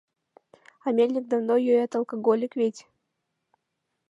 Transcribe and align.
А 0.85 0.87
мельник 0.97 1.25
давно 1.33 1.55
юэт, 1.71 1.91
алкоголик 1.99 2.53
веть... 2.59 2.81